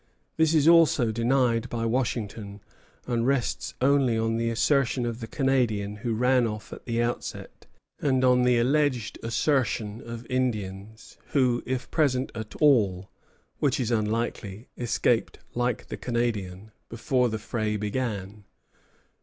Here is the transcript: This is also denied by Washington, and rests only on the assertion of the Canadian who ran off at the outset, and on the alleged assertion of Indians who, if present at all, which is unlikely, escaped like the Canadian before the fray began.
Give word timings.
This 0.35 0.55
is 0.55 0.67
also 0.67 1.11
denied 1.11 1.69
by 1.69 1.85
Washington, 1.85 2.59
and 3.05 3.27
rests 3.27 3.75
only 3.81 4.17
on 4.17 4.37
the 4.37 4.49
assertion 4.49 5.05
of 5.05 5.19
the 5.19 5.27
Canadian 5.27 5.97
who 5.97 6.15
ran 6.15 6.47
off 6.47 6.73
at 6.73 6.85
the 6.85 7.03
outset, 7.03 7.67
and 7.99 8.25
on 8.25 8.41
the 8.41 8.57
alleged 8.57 9.19
assertion 9.21 10.01
of 10.03 10.25
Indians 10.27 11.19
who, 11.33 11.61
if 11.67 11.91
present 11.91 12.31
at 12.33 12.55
all, 12.55 13.11
which 13.59 13.79
is 13.79 13.91
unlikely, 13.91 14.69
escaped 14.75 15.37
like 15.53 15.85
the 15.85 15.97
Canadian 15.97 16.71
before 16.89 17.29
the 17.29 17.37
fray 17.37 17.77
began. 17.77 18.45